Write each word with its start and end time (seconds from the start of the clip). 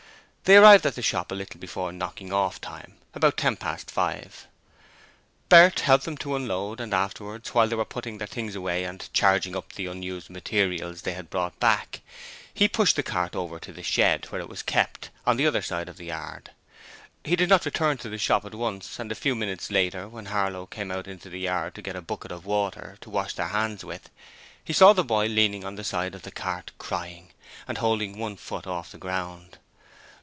They 0.43 0.57
arrived 0.57 0.85
at 0.85 0.95
the 0.95 1.01
shop 1.01 1.31
a 1.31 1.35
little 1.35 1.61
before 1.61 1.93
knocking 1.93 2.33
off 2.33 2.59
time 2.59 2.95
about 3.13 3.37
ten 3.37 3.51
minutes 3.53 3.63
past 3.63 3.91
five. 3.91 4.47
Bert 5.47 5.79
helped 5.79 6.03
them 6.03 6.17
to 6.17 6.35
unload, 6.35 6.81
and 6.81 6.93
afterwards, 6.93 7.49
while 7.53 7.69
they 7.69 7.75
were 7.75 7.85
putting 7.85 8.17
their 8.17 8.27
things 8.27 8.53
away 8.53 8.83
and 8.83 9.07
'charging 9.13 9.55
up' 9.55 9.71
the 9.73 9.85
unused 9.85 10.29
materials 10.29 11.03
they 11.03 11.13
had 11.13 11.29
brought 11.29 11.57
back, 11.61 12.01
he 12.53 12.67
pushed 12.67 12.97
the 12.97 13.03
cart 13.03 13.33
over 13.33 13.59
to 13.59 13.71
the 13.71 13.83
shed 13.83 14.25
where 14.25 14.41
it 14.41 14.49
was 14.49 14.61
kept, 14.61 15.09
on 15.25 15.37
the 15.37 15.47
other 15.47 15.61
side 15.61 15.87
of 15.87 15.95
the 15.95 16.07
yard. 16.07 16.51
He 17.23 17.37
did 17.37 17.47
not 17.47 17.63
return 17.65 17.95
to 17.99 18.09
the 18.09 18.17
shop 18.17 18.43
at 18.43 18.53
once 18.55 18.99
and 18.99 19.09
a 19.09 19.15
few 19.15 19.35
minutes 19.35 19.71
later 19.71 20.09
when 20.09 20.25
Harlow 20.25 20.65
came 20.65 20.91
out 20.91 21.07
into 21.07 21.29
the 21.29 21.39
yard 21.39 21.75
to 21.75 21.81
get 21.81 21.95
a 21.95 22.01
bucket 22.01 22.31
of 22.33 22.45
water 22.45 22.97
to 23.01 23.09
wash 23.09 23.35
their 23.35 23.49
hands 23.49 23.85
with, 23.85 24.09
he 24.61 24.73
saw 24.73 24.91
the 24.91 25.05
boy 25.05 25.27
leaning 25.27 25.63
on 25.63 25.75
the 25.75 25.83
side 25.85 26.13
of 26.13 26.23
the 26.23 26.31
cart, 26.31 26.71
crying, 26.77 27.31
and 27.69 27.77
holding 27.77 28.17
one 28.17 28.35
foot 28.35 28.67
off 28.67 28.91
the 28.91 28.97
ground. 28.97 29.57